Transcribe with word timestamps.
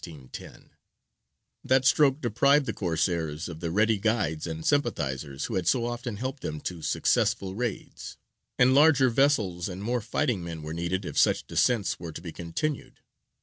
That 1.63 1.85
stroke 1.85 2.21
deprived 2.21 2.65
the 2.65 2.73
Corsairs 2.73 3.47
of 3.47 3.59
the 3.59 3.69
ready 3.69 3.99
guides 3.99 4.47
and 4.47 4.65
sympathisers 4.65 5.45
who 5.45 5.53
had 5.53 5.67
so 5.67 5.85
often 5.85 6.17
helped 6.17 6.41
them 6.41 6.59
to 6.61 6.81
successful 6.81 7.53
raids, 7.53 8.17
and 8.57 8.73
larger 8.73 9.11
vessels 9.11 9.69
and 9.69 9.83
more 9.83 10.01
fighting 10.01 10.43
men 10.43 10.63
were 10.63 10.73
needed 10.73 11.05
if 11.05 11.19
such 11.19 11.45
descents 11.45 11.99
were 11.99 12.11
to 12.13 12.19
be 12.21 12.31
continued. 12.31 13.01